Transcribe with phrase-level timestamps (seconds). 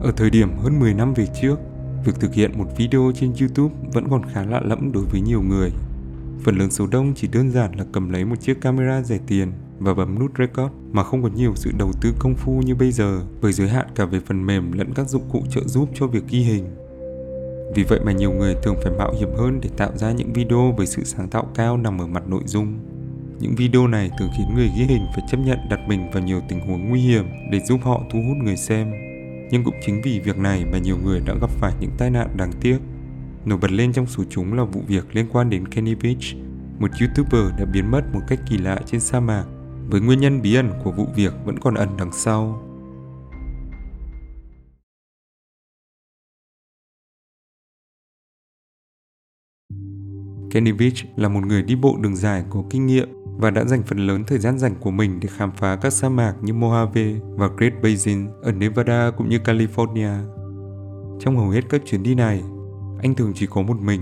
[0.00, 1.56] Ở thời điểm hơn 10 năm về trước,
[2.04, 5.42] việc thực hiện một video trên YouTube vẫn còn khá lạ lẫm đối với nhiều
[5.42, 5.70] người.
[6.44, 9.52] Phần lớn số đông chỉ đơn giản là cầm lấy một chiếc camera rẻ tiền
[9.78, 12.92] và bấm nút record mà không có nhiều sự đầu tư công phu như bây
[12.92, 16.06] giờ với giới hạn cả về phần mềm lẫn các dụng cụ trợ giúp cho
[16.06, 16.64] việc ghi hình.
[17.74, 20.74] Vì vậy mà nhiều người thường phải mạo hiểm hơn để tạo ra những video
[20.76, 22.78] với sự sáng tạo cao nằm ở mặt nội dung.
[23.40, 26.40] Những video này thường khiến người ghi hình phải chấp nhận đặt mình vào nhiều
[26.48, 28.92] tình huống nguy hiểm để giúp họ thu hút người xem.
[29.50, 32.36] Nhưng cũng chính vì việc này mà nhiều người đã gặp phải những tai nạn
[32.36, 32.78] đáng tiếc.
[33.44, 36.22] Nổi bật lên trong số chúng là vụ việc liên quan đến Kenny Beach,
[36.78, 39.44] một YouTuber đã biến mất một cách kỳ lạ trên sa mạc,
[39.90, 42.62] với nguyên nhân bí ẩn của vụ việc vẫn còn ẩn đằng sau.
[50.50, 53.82] Kenny Beach là một người đi bộ đường dài có kinh nghiệm và đã dành
[53.82, 57.36] phần lớn thời gian rảnh của mình để khám phá các sa mạc như Mojave
[57.36, 60.16] và Great Basin ở Nevada cũng như California.
[61.20, 62.42] Trong hầu hết các chuyến đi này,
[63.02, 64.00] anh thường chỉ có một mình,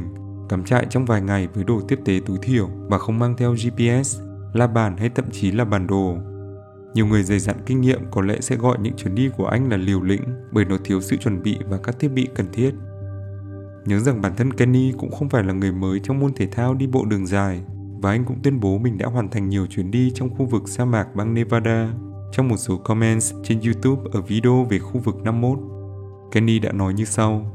[0.49, 3.55] cắm trại trong vài ngày với đồ tiếp tế tối thiểu và không mang theo
[3.55, 4.21] GPS,
[4.53, 6.17] la bàn hay thậm chí là bản đồ.
[6.95, 9.71] Nhiều người dày dặn kinh nghiệm có lẽ sẽ gọi những chuyến đi của anh
[9.71, 12.71] là liều lĩnh bởi nó thiếu sự chuẩn bị và các thiết bị cần thiết.
[13.85, 16.75] Nhớ rằng bản thân Kenny cũng không phải là người mới trong môn thể thao
[16.75, 17.63] đi bộ đường dài
[18.03, 20.69] và anh cũng tuyên bố mình đã hoàn thành nhiều chuyến đi trong khu vực
[20.69, 21.93] sa mạc bang Nevada.
[22.33, 25.59] Trong một số comments trên YouTube ở video về khu vực 51,
[26.33, 27.47] Kenny đã nói như sau.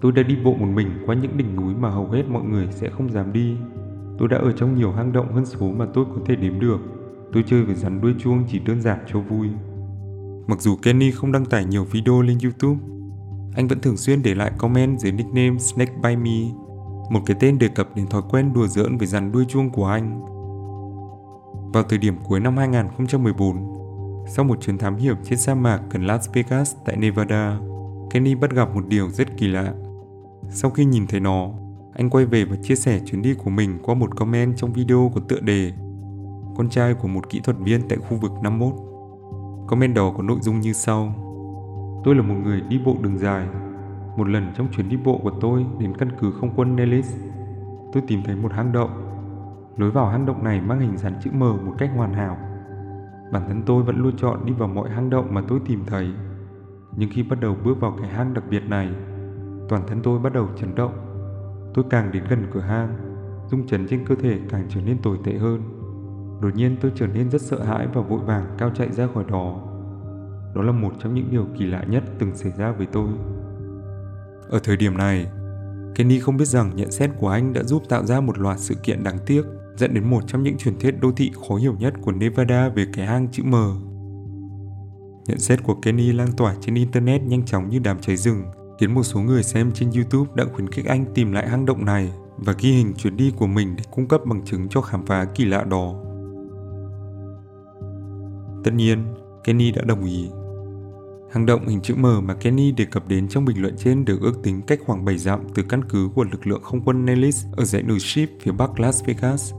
[0.00, 2.68] Tôi đã đi bộ một mình qua những đỉnh núi mà hầu hết mọi người
[2.70, 3.56] sẽ không dám đi.
[4.18, 6.80] Tôi đã ở trong nhiều hang động hơn số mà tôi có thể đếm được.
[7.32, 9.48] Tôi chơi với rắn đuôi chuông chỉ đơn giản cho vui.
[10.46, 12.80] Mặc dù Kenny không đăng tải nhiều video lên YouTube,
[13.54, 16.67] anh vẫn thường xuyên để lại comment dưới nickname Snake by Me,
[17.08, 19.86] một cái tên đề cập đến thói quen đùa giỡn với rắn đuôi chuông của
[19.86, 20.20] anh.
[21.72, 23.56] Vào thời điểm cuối năm 2014,
[24.28, 27.58] sau một chuyến thám hiểm trên sa mạc gần Las Vegas tại Nevada,
[28.10, 29.72] Kenny bắt gặp một điều rất kỳ lạ.
[30.50, 31.50] Sau khi nhìn thấy nó,
[31.94, 35.12] anh quay về và chia sẻ chuyến đi của mình qua một comment trong video
[35.14, 35.72] có tựa đề
[36.56, 38.74] Con trai của một kỹ thuật viên tại khu vực 51.
[39.68, 41.14] Comment đó có nội dung như sau.
[42.04, 43.46] Tôi là một người đi bộ đường dài.
[44.18, 47.16] Một lần trong chuyến đi bộ của tôi đến căn cứ không quân Nellis,
[47.92, 48.90] tôi tìm thấy một hang động.
[49.76, 52.36] Lối vào hang động này mang hình dáng chữ M một cách hoàn hảo.
[53.32, 56.12] Bản thân tôi vẫn luôn chọn đi vào mọi hang động mà tôi tìm thấy.
[56.96, 58.90] Nhưng khi bắt đầu bước vào cái hang đặc biệt này,
[59.68, 60.92] toàn thân tôi bắt đầu chấn động.
[61.74, 62.96] Tôi càng đến gần cửa hang,
[63.50, 65.62] rung chấn trên cơ thể càng trở nên tồi tệ hơn.
[66.42, 69.24] Đột nhiên tôi trở nên rất sợ hãi và vội vàng cao chạy ra khỏi
[69.28, 69.60] đó.
[70.54, 73.08] Đó là một trong những điều kỳ lạ nhất từng xảy ra với tôi.
[74.50, 75.26] Ở thời điểm này,
[75.94, 78.74] Kenny không biết rằng nhận xét của anh đã giúp tạo ra một loạt sự
[78.74, 79.42] kiện đáng tiếc
[79.76, 82.86] dẫn đến một trong những truyền thuyết đô thị khó hiểu nhất của Nevada về
[82.92, 83.54] cái hang chữ M.
[85.26, 88.42] Nhận xét của Kenny lan tỏa trên Internet nhanh chóng như đám cháy rừng,
[88.80, 91.84] khiến một số người xem trên YouTube đã khuyến khích anh tìm lại hang động
[91.84, 95.06] này và ghi hình chuyến đi của mình để cung cấp bằng chứng cho khám
[95.06, 95.94] phá kỳ lạ đó.
[98.64, 99.04] Tất nhiên,
[99.44, 100.30] Kenny đã đồng ý.
[101.30, 104.20] Hang động hình chữ M mà Kenny đề cập đến trong bình luận trên được
[104.20, 107.44] ước tính cách khoảng 7 dặm từ căn cứ của lực lượng không quân Nellis
[107.52, 109.52] ở dãy núi Sheep phía bắc Las Vegas.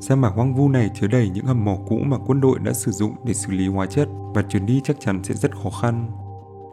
[0.00, 2.72] Sa mạc hoang vu này chứa đầy những hầm mỏ cũ mà quân đội đã
[2.72, 5.70] sử dụng để xử lý hóa chất và chuyến đi chắc chắn sẽ rất khó
[5.70, 6.10] khăn.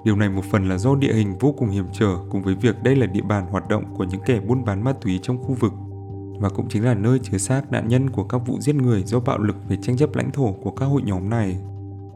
[0.05, 2.83] Điều này một phần là do địa hình vô cùng hiểm trở cùng với việc
[2.83, 5.53] đây là địa bàn hoạt động của những kẻ buôn bán ma túy trong khu
[5.53, 5.73] vực
[6.39, 9.19] và cũng chính là nơi chứa xác nạn nhân của các vụ giết người do
[9.19, 11.57] bạo lực về tranh chấp lãnh thổ của các hội nhóm này.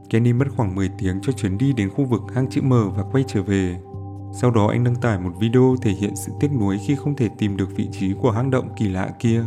[0.10, 3.04] Kenny mất khoảng 10 tiếng cho chuyến đi đến khu vực hang chữ M và
[3.12, 3.80] quay trở về.
[4.34, 7.30] Sau đó anh đăng tải một video thể hiện sự tiếc nuối khi không thể
[7.38, 9.44] tìm được vị trí của hang động kỳ lạ kia.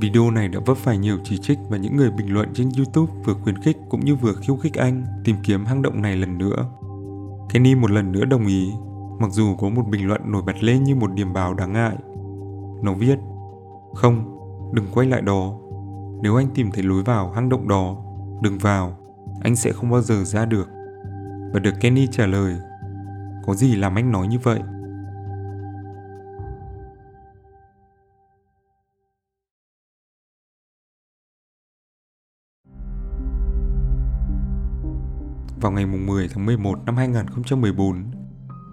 [0.00, 3.12] Video này đã vấp phải nhiều chỉ trích và những người bình luận trên YouTube
[3.24, 6.38] vừa khuyến khích cũng như vừa khiêu khích anh tìm kiếm hang động này lần
[6.38, 6.70] nữa.
[7.52, 8.72] Kenny một lần nữa đồng ý,
[9.20, 11.96] mặc dù có một bình luận nổi bật lên như một điểm báo đáng ngại.
[12.82, 13.18] Nó viết,
[13.94, 14.38] không,
[14.72, 15.58] đừng quay lại đó.
[16.22, 17.96] Nếu anh tìm thấy lối vào hang động đó,
[18.42, 18.96] đừng vào,
[19.42, 20.68] anh sẽ không bao giờ ra được.
[21.52, 22.54] Và được Kenny trả lời,
[23.46, 24.60] có gì làm anh nói như vậy?
[35.60, 38.04] Vào ngày 10 tháng 11 năm 2014,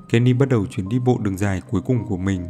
[0.09, 2.45] Kenny bắt đầu chuyến đi bộ đường dài cuối cùng của mình.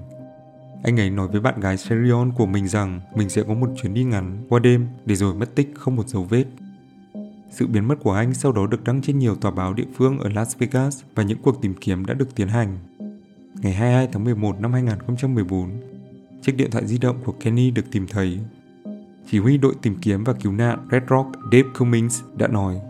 [0.83, 3.93] Anh ấy nói với bạn gái Serion của mình rằng mình sẽ có một chuyến
[3.93, 6.45] đi ngắn qua đêm để rồi mất tích không một dấu vết.
[7.49, 10.19] Sự biến mất của anh sau đó được đăng trên nhiều tòa báo địa phương
[10.19, 12.77] ở Las Vegas và những cuộc tìm kiếm đã được tiến hành.
[13.61, 15.69] Ngày 22 tháng 11 năm 2014,
[16.41, 18.39] chiếc điện thoại di động của Kenny được tìm thấy.
[19.31, 22.81] Chỉ huy đội tìm kiếm và cứu nạn Red Rock Dave Cummings đã nói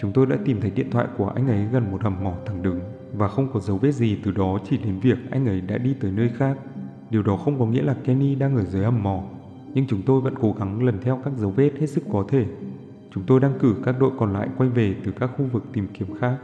[0.00, 2.62] Chúng tôi đã tìm thấy điện thoại của anh ấy gần một hầm mỏ thẳng
[2.62, 2.80] đứng.
[3.12, 5.94] và không có dấu vết gì từ đó chỉ đến việc anh ấy đã đi
[6.00, 6.56] tới nơi khác.
[7.10, 9.22] Điều đó không có nghĩa là Kenny đang ở dưới hầm mỏ,
[9.74, 12.46] nhưng chúng tôi vẫn cố gắng lần theo các dấu vết hết sức có thể.
[13.14, 15.88] Chúng tôi đang cử các đội còn lại quay về từ các khu vực tìm
[15.94, 16.36] kiếm khác.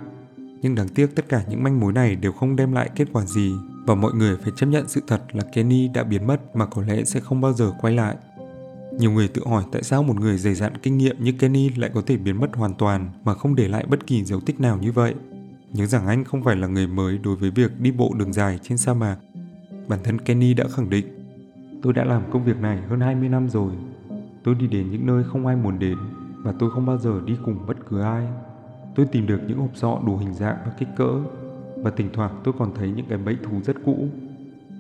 [0.63, 3.25] Nhưng đáng tiếc tất cả những manh mối này đều không đem lại kết quả
[3.25, 3.55] gì
[3.87, 6.83] và mọi người phải chấp nhận sự thật là Kenny đã biến mất mà có
[6.83, 8.17] lẽ sẽ không bao giờ quay lại.
[8.99, 11.91] Nhiều người tự hỏi tại sao một người dày dặn kinh nghiệm như Kenny lại
[11.95, 14.79] có thể biến mất hoàn toàn mà không để lại bất kỳ dấu tích nào
[14.79, 15.15] như vậy.
[15.73, 18.59] Nhớ rằng anh không phải là người mới đối với việc đi bộ đường dài
[18.63, 19.17] trên sa mạc.
[19.89, 21.07] Bản thân Kenny đã khẳng định,
[21.83, 23.73] tôi đã làm công việc này hơn 20 năm rồi.
[24.45, 25.99] Tôi đi đến những nơi không ai muốn đến
[26.47, 28.27] và tôi không bao giờ đi cùng bất cứ ai.
[28.95, 31.11] Tôi tìm được những hộp sọ đủ hình dạng và kích cỡ
[31.77, 34.09] và thỉnh thoảng tôi còn thấy những cái bẫy thú rất cũ.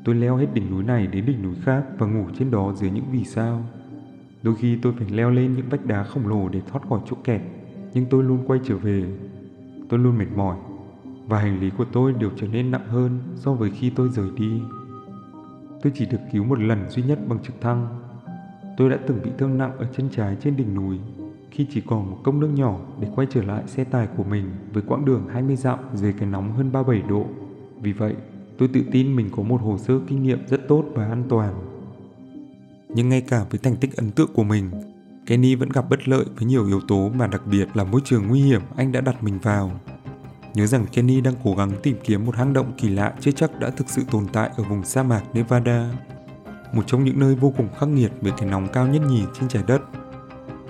[0.04, 2.90] Tôi leo hết đỉnh núi này đến đỉnh núi khác và ngủ trên đó dưới
[2.90, 3.62] những vì sao.
[4.42, 7.16] Đôi khi tôi phải leo lên những vách đá khổng lồ để thoát khỏi chỗ
[7.24, 7.40] kẹt,
[7.94, 9.04] nhưng tôi luôn quay trở về.
[9.88, 10.56] Tôi luôn mệt mỏi
[11.28, 14.30] và hành lý của tôi đều trở nên nặng hơn so với khi tôi rời
[14.36, 14.60] đi.
[15.82, 17.88] Tôi chỉ được cứu một lần duy nhất bằng trực thăng.
[18.76, 20.98] Tôi đã từng bị thương nặng ở chân trái trên đỉnh núi
[21.56, 24.50] khi chỉ còn một cốc nước nhỏ để quay trở lại xe tải của mình
[24.72, 27.26] với quãng đường 20 dặm dưới cái nóng hơn 37 độ.
[27.80, 28.14] Vì vậy,
[28.58, 31.54] tôi tự tin mình có một hồ sơ kinh nghiệm rất tốt và an toàn.
[32.88, 34.70] Nhưng ngay cả với thành tích ấn tượng của mình,
[35.26, 38.26] Kenny vẫn gặp bất lợi với nhiều yếu tố mà đặc biệt là môi trường
[38.26, 39.70] nguy hiểm anh đã đặt mình vào.
[40.54, 43.60] Nhớ rằng Kenny đang cố gắng tìm kiếm một hang động kỳ lạ chưa chắc
[43.60, 45.90] đã thực sự tồn tại ở vùng sa mạc Nevada,
[46.72, 49.48] một trong những nơi vô cùng khắc nghiệt với cái nóng cao nhất nhì trên
[49.48, 49.82] trái đất.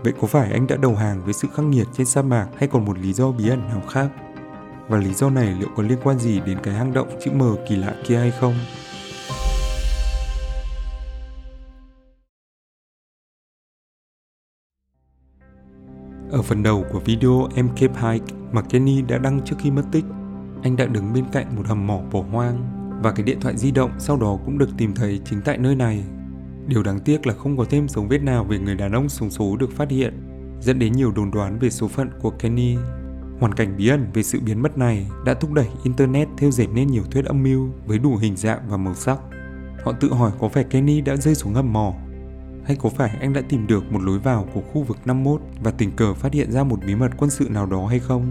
[0.02, 2.68] Vậy có phải anh đã đầu hàng với sự khắc nghiệt trên sa mạc hay
[2.68, 4.08] còn một lý do bí ẩn nào khác?
[4.88, 7.42] Và lý do này liệu có liên quan gì đến cái hang động chữ M
[7.68, 8.54] kỳ lạ kia hay không?
[16.30, 19.82] Ở phần đầu của video em Cape Hike mà Kenny đã đăng trước khi mất
[19.92, 20.04] tích,
[20.62, 22.72] anh đã đứng bên cạnh một hầm mỏ bỏ hoang
[23.02, 25.74] và cái điện thoại di động sau đó cũng được tìm thấy chính tại nơi
[25.74, 26.04] này.
[26.66, 29.30] Điều đáng tiếc là không có thêm dấu vết nào về người đàn ông sống
[29.30, 30.14] số được phát hiện,
[30.60, 32.76] dẫn đến nhiều đồn đoán về số phận của Kenny.
[33.40, 36.66] Hoàn cảnh bí ẩn về sự biến mất này đã thúc đẩy Internet theo dệt
[36.74, 39.18] nên nhiều thuyết âm mưu với đủ hình dạng và màu sắc.
[39.84, 41.94] Họ tự hỏi có phải Kenny đã rơi xuống hầm mỏ
[42.66, 45.70] hay có phải anh đã tìm được một lối vào của khu vực 51 và
[45.70, 48.30] tình cờ phát hiện ra một bí mật quân sự nào đó hay không?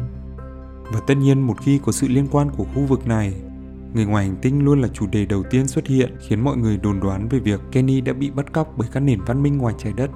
[0.92, 3.34] Và tất nhiên một khi có sự liên quan của khu vực này,
[3.96, 6.78] người ngoài hành tinh luôn là chủ đề đầu tiên xuất hiện khiến mọi người
[6.78, 9.74] đồn đoán về việc Kenny đã bị bắt cóc bởi các nền văn minh ngoài
[9.78, 10.10] trái đất.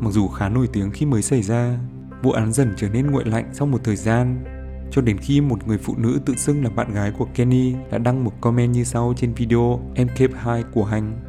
[0.00, 1.78] Mặc dù khá nổi tiếng khi mới xảy ra,
[2.22, 4.44] vụ án dần trở nên nguội lạnh sau một thời gian,
[4.90, 7.98] cho đến khi một người phụ nữ tự xưng là bạn gái của Kenny đã
[7.98, 11.20] đăng một comment như sau trên video Em Cape 2 của anh.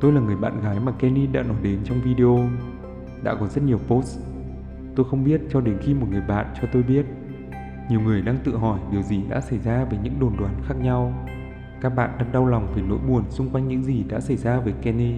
[0.00, 2.48] Tôi là người bạn gái mà Kenny đã nói đến trong video.
[3.22, 4.18] Đã có rất nhiều post.
[4.96, 7.04] Tôi không biết cho đến khi một người bạn cho tôi biết.
[7.90, 10.74] Nhiều người đang tự hỏi điều gì đã xảy ra với những đồn đoán khác
[10.80, 11.26] nhau.
[11.80, 14.60] Các bạn đang đau lòng về nỗi buồn xung quanh những gì đã xảy ra
[14.60, 15.14] với Kenny.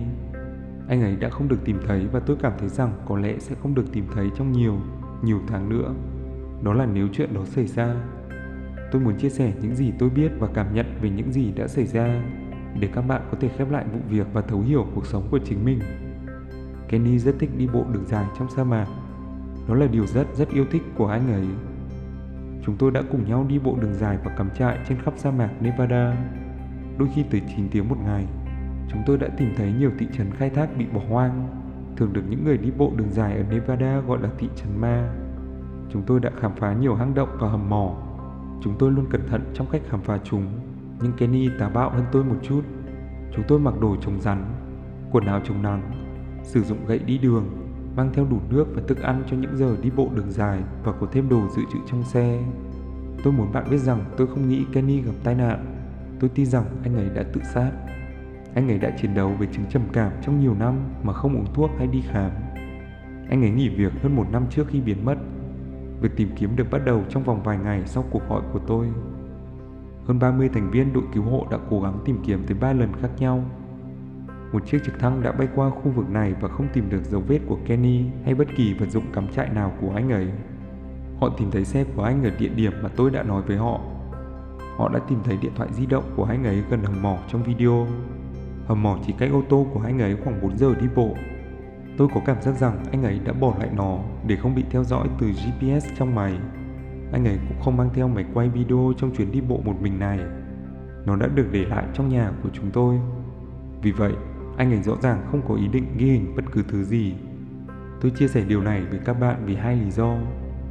[0.89, 3.55] Anh ấy đã không được tìm thấy và tôi cảm thấy rằng có lẽ sẽ
[3.63, 4.79] không được tìm thấy trong nhiều,
[5.23, 5.95] nhiều tháng nữa.
[6.63, 7.95] Đó là nếu chuyện đó xảy ra.
[8.93, 11.69] Tôi muốn chia sẻ những gì tôi biết và cảm nhận về những gì đã
[11.69, 12.23] xảy ra
[12.81, 15.39] để các bạn có thể khép lại vụ việc và thấu hiểu cuộc sống của
[15.45, 15.81] chính mình.
[16.89, 18.87] Kenny rất thích đi bộ đường dài trong sa mạc.
[19.69, 21.47] Đó là điều rất rất yêu thích của anh ấy.
[22.67, 25.31] Chúng tôi đã cùng nhau đi bộ đường dài và cắm trại trên khắp sa
[25.31, 26.17] mạc Nevada.
[26.99, 28.27] Đôi khi tới 9 tiếng một ngày,
[28.89, 31.49] chúng tôi đã tìm thấy nhiều thị trấn khai thác bị bỏ hoang,
[31.97, 35.15] thường được những người đi bộ đường dài ở Nevada gọi là thị trấn ma.
[35.91, 37.94] Chúng tôi đã khám phá nhiều hang động và hầm mỏ.
[38.63, 40.47] Chúng tôi luôn cẩn thận trong cách khám phá chúng
[41.01, 42.63] nhưng Kenny táo bạo hơn tôi một chút.
[43.35, 44.44] Chúng tôi mặc đồ chống rắn,
[45.13, 45.91] quần áo chống nắng,
[46.43, 47.64] sử dụng gậy đi đường,
[47.96, 50.93] mang theo đủ nước và thức ăn cho những giờ đi bộ đường dài và
[50.93, 52.43] có thêm đồ dự trữ trong xe.
[53.24, 55.67] Tôi muốn bạn biết rằng tôi không nghĩ Kenny gặp tai nạn.
[56.20, 57.70] Tôi tin rằng anh ấy đã tự sát.
[58.55, 61.55] Anh ấy đã chiến đấu với chứng trầm cảm trong nhiều năm mà không uống
[61.55, 62.31] thuốc hay đi khám.
[63.31, 65.19] Anh ấy nghỉ việc hơn một năm trước khi biến mất.
[66.01, 68.86] Việc tìm kiếm được bắt đầu trong vòng vài ngày sau cuộc gọi của tôi.
[70.06, 72.89] Hơn 30 thành viên đội cứu hộ đã cố gắng tìm kiếm tới 3 lần
[73.01, 73.44] khác nhau.
[74.55, 77.20] Một chiếc trực thăng đã bay qua khu vực này và không tìm được dấu
[77.20, 80.27] vết của Kenny hay bất kỳ vật dụng cắm trại nào của anh ấy.
[81.20, 83.81] Họ tìm thấy xe của anh ở địa điểm mà tôi đã nói với họ.
[84.77, 87.43] Họ đã tìm thấy điện thoại di động của anh ấy gần hầm mỏ trong
[87.43, 87.87] video.
[88.67, 91.15] Hầm mỏ chỉ cách ô tô của anh ấy khoảng 4 giờ đi bộ.
[91.96, 94.84] Tôi có cảm giác rằng anh ấy đã bỏ lại nó để không bị theo
[94.84, 96.39] dõi từ GPS trong máy
[97.13, 99.99] anh ấy cũng không mang theo máy quay video trong chuyến đi bộ một mình
[99.99, 100.19] này.
[101.06, 103.01] Nó đã được để lại trong nhà của chúng tôi.
[103.82, 104.13] Vì vậy,
[104.56, 107.15] anh ấy rõ ràng không có ý định ghi hình bất cứ thứ gì.
[108.01, 110.17] Tôi chia sẻ điều này với các bạn vì hai lý do.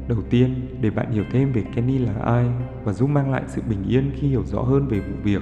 [0.08, 2.46] Đầu tiên, để bạn hiểu thêm về Kenny là ai
[2.84, 5.42] và giúp mang lại sự bình yên khi hiểu rõ hơn về vụ việc.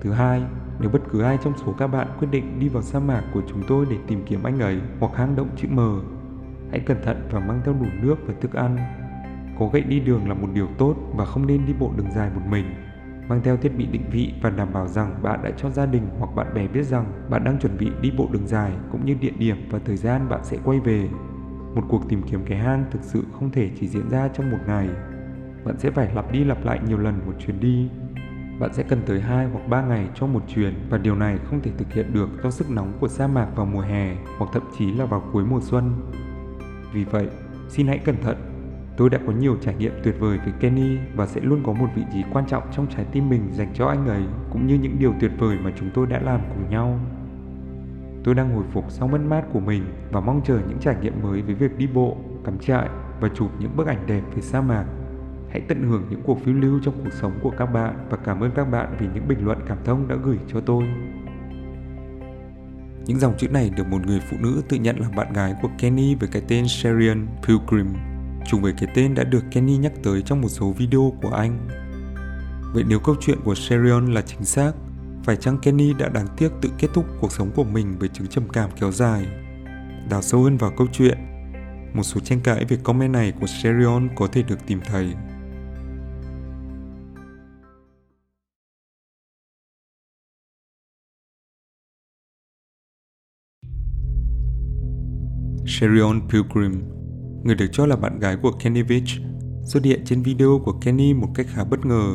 [0.00, 0.42] Thứ hai,
[0.80, 3.42] nếu bất cứ ai trong số các bạn quyết định đi vào sa mạc của
[3.48, 5.80] chúng tôi để tìm kiếm anh ấy hoặc hang động chữ M,
[6.70, 8.76] hãy cẩn thận và mang theo đủ nước và thức ăn.
[9.58, 12.30] Có gậy đi đường là một điều tốt và không nên đi bộ đường dài
[12.34, 12.64] một mình.
[13.32, 16.02] Mang theo thiết bị định vị và đảm bảo rằng bạn đã cho gia đình
[16.18, 19.14] hoặc bạn bè biết rằng bạn đang chuẩn bị đi bộ đường dài cũng như
[19.20, 21.08] địa điểm và thời gian bạn sẽ quay về.
[21.74, 24.58] Một cuộc tìm kiếm cái hang thực sự không thể chỉ diễn ra trong một
[24.66, 24.88] ngày.
[25.64, 27.88] Bạn sẽ phải lặp đi lặp lại nhiều lần một chuyến đi.
[28.60, 31.60] Bạn sẽ cần tới 2 hoặc 3 ngày cho một chuyến và điều này không
[31.62, 34.62] thể thực hiện được do sức nóng của sa mạc vào mùa hè hoặc thậm
[34.78, 35.92] chí là vào cuối mùa xuân.
[36.92, 37.28] Vì vậy,
[37.68, 38.51] xin hãy cẩn thận.
[38.96, 41.86] Tôi đã có nhiều trải nghiệm tuyệt vời với Kenny và sẽ luôn có một
[41.94, 44.96] vị trí quan trọng trong trái tim mình dành cho anh ấy cũng như những
[44.98, 47.00] điều tuyệt vời mà chúng tôi đã làm cùng nhau.
[48.24, 51.22] Tôi đang hồi phục sau mất mát của mình và mong chờ những trải nghiệm
[51.22, 52.88] mới với việc đi bộ, cắm trại
[53.20, 54.84] và chụp những bức ảnh đẹp về sa mạc.
[55.50, 58.40] Hãy tận hưởng những cuộc phiêu lưu trong cuộc sống của các bạn và cảm
[58.40, 60.84] ơn các bạn vì những bình luận cảm thông đã gửi cho tôi.
[63.06, 65.68] Những dòng chữ này được một người phụ nữ tự nhận là bạn gái của
[65.78, 67.86] Kenny với cái tên Sherian Pilgrim,
[68.46, 71.68] trùng với cái tên đã được Kenny nhắc tới trong một số video của anh.
[72.74, 74.72] Vậy nếu câu chuyện của Sherion là chính xác,
[75.24, 78.26] phải chăng Kenny đã đáng tiếc tự kết thúc cuộc sống của mình với chứng
[78.26, 79.26] trầm cảm kéo dài?
[80.10, 81.18] Đào sâu hơn vào câu chuyện,
[81.94, 85.14] một số tranh cãi về comment này của Sherion có thể được tìm thấy.
[95.66, 97.01] Sherion Pilgrim,
[97.44, 99.08] người được cho là bạn gái của Kenny Beach,
[99.64, 102.14] xuất hiện trên video của Kenny một cách khá bất ngờ.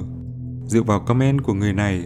[0.68, 2.04] Dựa vào comment của người này,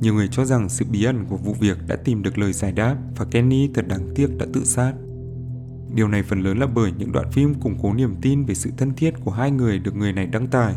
[0.00, 2.72] nhiều người cho rằng sự bí ẩn của vụ việc đã tìm được lời giải
[2.72, 4.92] đáp và Kenny thật đáng tiếc đã tự sát.
[5.94, 8.70] Điều này phần lớn là bởi những đoạn phim củng cố niềm tin về sự
[8.76, 10.74] thân thiết của hai người được người này đăng tải.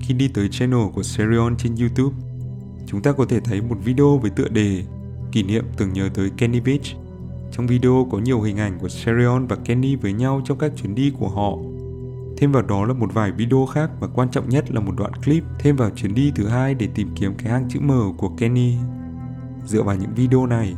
[0.00, 2.16] Khi đi tới channel của Serion trên YouTube,
[2.86, 4.84] chúng ta có thể thấy một video với tựa đề
[5.32, 6.86] kỷ niệm tưởng nhớ tới Kenny Beach.
[7.52, 10.94] Trong video có nhiều hình ảnh của Serion và Kenny với nhau trong các chuyến
[10.94, 11.56] đi của họ
[12.40, 15.12] Thêm vào đó là một vài video khác và quan trọng nhất là một đoạn
[15.24, 18.28] clip thêm vào chuyến đi thứ hai để tìm kiếm cái hang chữ M của
[18.28, 18.74] Kenny.
[19.66, 20.74] Dựa vào những video này,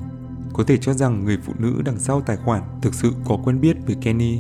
[0.52, 3.60] có thể cho rằng người phụ nữ đằng sau tài khoản thực sự có quen
[3.60, 4.38] biết với Kenny,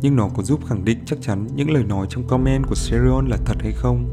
[0.00, 3.26] nhưng nó có giúp khẳng định chắc chắn những lời nói trong comment của Serion
[3.28, 4.08] là thật hay không.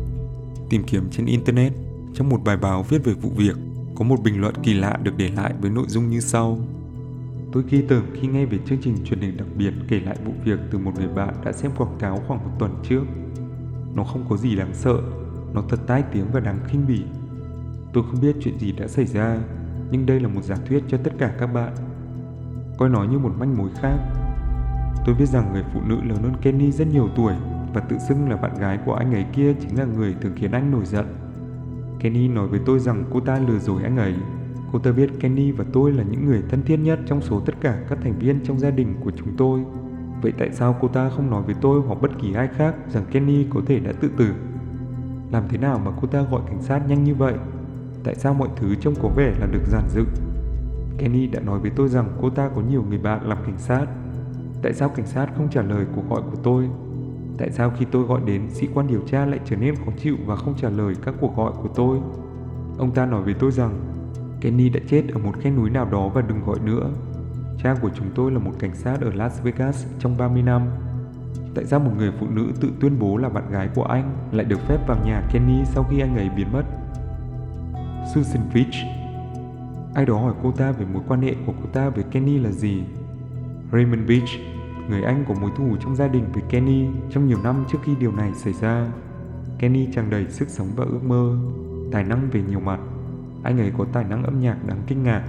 [0.70, 1.74] Tìm kiếm trên Internet,
[2.14, 3.56] trong một bài báo viết về vụ việc,
[3.96, 6.60] có một bình luận kỳ lạ được để lại với nội dung như sau.
[7.56, 10.34] Tôi ghi tởm khi nghe về chương trình truyền hình đặc biệt kể lại vụ
[10.44, 13.02] việc từ một người bạn đã xem quảng cáo khoảng một tuần trước.
[13.94, 14.98] Nó không có gì đáng sợ,
[15.54, 17.02] nó thật tai tiếng và đáng khinh bỉ.
[17.94, 19.38] Tôi không biết chuyện gì đã xảy ra,
[19.92, 21.74] nhưng đây là một giả thuyết cho tất cả các bạn.
[22.78, 23.98] Coi nó như một manh mối khác.
[25.06, 27.34] Tôi biết rằng người phụ nữ lớn hơn Kenny rất nhiều tuổi
[27.74, 30.52] và tự xưng là bạn gái của anh ấy kia chính là người thường khiến
[30.52, 31.06] anh nổi giận.
[32.00, 34.16] Kenny nói với tôi rằng cô ta lừa dối anh ấy
[34.72, 37.54] Cô ta biết Kenny và tôi là những người thân thiết nhất trong số tất
[37.62, 39.60] cả các thành viên trong gia đình của chúng tôi.
[40.22, 43.06] Vậy tại sao cô ta không nói với tôi hoặc bất kỳ ai khác rằng
[43.12, 44.34] Kenny có thể đã tự tử?
[45.32, 47.34] Làm thế nào mà cô ta gọi cảnh sát nhanh như vậy?
[48.04, 50.08] Tại sao mọi thứ trông có vẻ là được giản dựng?
[50.98, 53.86] Kenny đã nói với tôi rằng cô ta có nhiều người bạn làm cảnh sát.
[54.62, 56.70] Tại sao cảnh sát không trả lời cuộc gọi của tôi?
[57.38, 60.16] Tại sao khi tôi gọi đến, sĩ quan điều tra lại trở nên khó chịu
[60.26, 62.00] và không trả lời các cuộc gọi của tôi?
[62.78, 63.95] Ông ta nói với tôi rằng
[64.42, 66.90] Kenny đã chết ở một khe núi nào đó và đừng gọi nữa.
[67.64, 70.62] Cha của chúng tôi là một cảnh sát ở Las Vegas trong 30 năm.
[71.56, 74.46] Tại sao một người phụ nữ tự tuyên bố là bạn gái của anh lại
[74.46, 76.64] được phép vào nhà Kenny sau khi anh ấy biến mất?
[78.16, 79.06] Susan Fitch
[79.96, 82.52] Ai đó hỏi cô ta về mối quan hệ của cô ta với Kenny là
[82.52, 82.84] gì?
[83.72, 84.30] Raymond Beach,
[84.90, 87.92] người anh có mối thù trong gia đình với Kenny trong nhiều năm trước khi
[88.00, 88.88] điều này xảy ra.
[89.60, 91.38] Kenny tràn đầy sức sống và ước mơ,
[91.92, 92.80] tài năng về nhiều mặt
[93.46, 95.24] anh ấy có tài năng âm nhạc đáng kinh ngạc.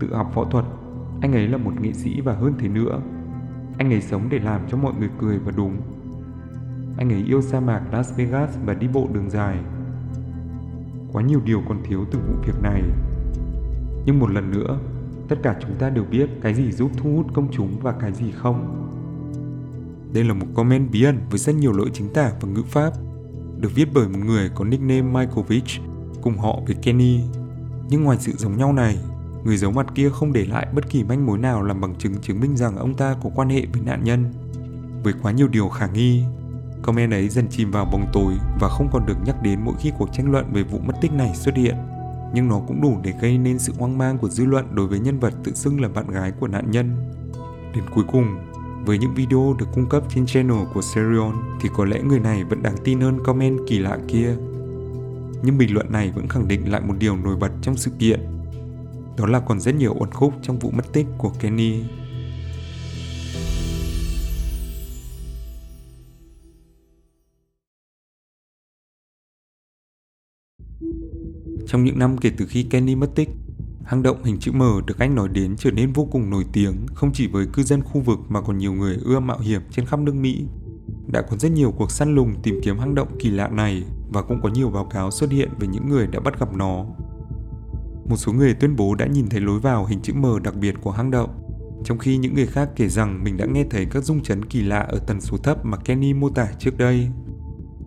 [0.00, 0.64] Tự học võ thuật,
[1.20, 3.00] anh ấy là một nghệ sĩ và hơn thế nữa.
[3.78, 5.76] Anh ấy sống để làm cho mọi người cười và đúng.
[6.98, 9.58] Anh ấy yêu sa mạc Las Vegas và đi bộ đường dài.
[11.12, 12.82] Quá nhiều điều còn thiếu từ vụ việc này.
[14.06, 14.78] Nhưng một lần nữa,
[15.28, 18.12] tất cả chúng ta đều biết cái gì giúp thu hút công chúng và cái
[18.12, 18.88] gì không.
[20.14, 22.92] Đây là một comment bí ẩn với rất nhiều lỗi chính tả và ngữ pháp,
[23.60, 25.46] được viết bởi một người có nickname Michael
[26.22, 27.20] cùng họ với Kenny.
[27.88, 28.98] Nhưng ngoài sự giống nhau này,
[29.44, 32.14] người giấu mặt kia không để lại bất kỳ manh mối nào làm bằng chứng
[32.22, 34.32] chứng minh rằng ông ta có quan hệ với nạn nhân.
[35.02, 36.24] Với quá nhiều điều khả nghi,
[36.82, 39.92] comment ấy dần chìm vào bóng tối và không còn được nhắc đến mỗi khi
[39.98, 41.76] cuộc tranh luận về vụ mất tích này xuất hiện.
[42.34, 45.00] Nhưng nó cũng đủ để gây nên sự hoang mang của dư luận đối với
[45.00, 46.96] nhân vật tự xưng là bạn gái của nạn nhân.
[47.74, 48.26] Đến cuối cùng,
[48.84, 52.44] Với những video được cung cấp trên channel của Serion thì có lẽ người này
[52.44, 54.36] vẫn đáng tin hơn comment kỳ lạ kia.
[55.44, 58.20] Nhưng bình luận này vẫn khẳng định lại một điều nổi bật trong sự kiện.
[59.16, 61.82] Đó là còn rất nhiều uẩn khúc trong vụ mất tích của Kenny.
[71.66, 73.28] Trong những năm kể từ khi Kenny mất tích,
[73.84, 76.86] hang động hình chữ M được anh nói đến trở nên vô cùng nổi tiếng
[76.94, 79.86] không chỉ với cư dân khu vực mà còn nhiều người ưa mạo hiểm trên
[79.86, 80.44] khắp nước Mỹ.
[81.12, 83.82] Đã có rất nhiều cuộc săn lùng tìm kiếm hang động kỳ lạ này
[84.12, 86.84] và cũng có nhiều báo cáo xuất hiện về những người đã bắt gặp nó.
[88.08, 90.74] Một số người tuyên bố đã nhìn thấy lối vào hình chữ M đặc biệt
[90.82, 91.30] của hang động,
[91.84, 94.62] trong khi những người khác kể rằng mình đã nghe thấy các rung chấn kỳ
[94.62, 97.08] lạ ở tần số thấp mà Kenny mô tả trước đây.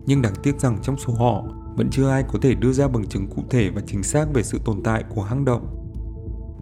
[0.06, 1.44] Nhưng đáng tiếc rằng trong số họ,
[1.76, 4.42] vẫn chưa ai có thể đưa ra bằng chứng cụ thể và chính xác về
[4.42, 5.72] sự tồn tại của hang động.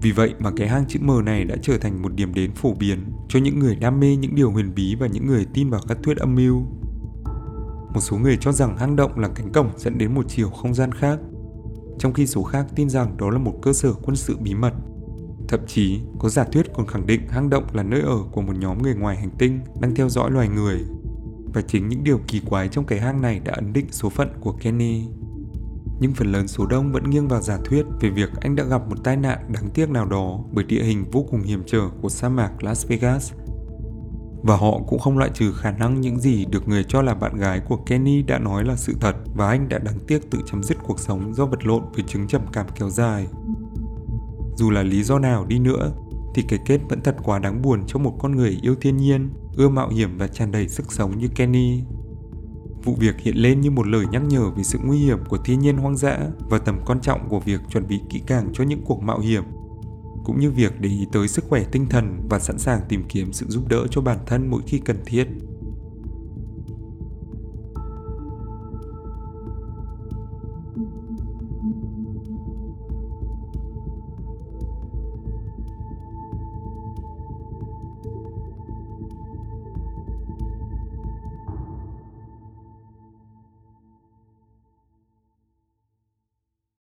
[0.03, 2.75] Vì vậy mà cái hang chữ M này đã trở thành một điểm đến phổ
[2.75, 5.81] biến cho những người đam mê những điều huyền bí và những người tin vào
[5.89, 6.63] các thuyết âm mưu.
[7.95, 10.75] Một số người cho rằng hang động là cánh cổng dẫn đến một chiều không
[10.75, 11.19] gian khác,
[11.99, 14.73] trong khi số khác tin rằng đó là một cơ sở quân sự bí mật.
[15.49, 18.53] Thậm chí, có giả thuyết còn khẳng định hang động là nơi ở của một
[18.57, 20.85] nhóm người ngoài hành tinh đang theo dõi loài người
[21.55, 24.29] và chính những điều kỳ quái trong cái hang này đã ấn định số phận
[24.41, 25.03] của Kenny.
[26.01, 28.89] Nhưng phần lớn số đông vẫn nghiêng vào giả thuyết về việc anh đã gặp
[28.89, 32.09] một tai nạn đáng tiếc nào đó bởi địa hình vô cùng hiểm trở của
[32.09, 33.33] sa mạc Las Vegas.
[34.47, 37.37] Và họ cũng không loại trừ khả năng những gì được người cho là bạn
[37.37, 40.63] gái của Kenny đã nói là sự thật và anh đã đáng tiếc tự chấm
[40.63, 43.27] dứt cuộc sống do vật lộn với chứng trầm cảm kéo dài.
[44.57, 45.93] Dù là lý do nào đi nữa,
[46.35, 49.31] thì cái kết vẫn thật quá đáng buồn cho một con người yêu thiên nhiên,
[49.57, 51.83] ưa mạo hiểm và tràn đầy sức sống như Kenny.
[52.85, 55.61] Vụ việc hiện lên như một lời nhắc nhở về sự nguy hiểm của thiên
[55.61, 58.83] nhiên hoang dã và tầm quan trọng của việc chuẩn bị kỹ càng cho những
[58.85, 59.45] cuộc mạo hiểm,
[60.25, 63.33] cũng như việc để ý tới sức khỏe tinh thần và sẵn sàng tìm kiếm
[63.33, 65.27] sự giúp đỡ cho bản thân mỗi khi cần thiết.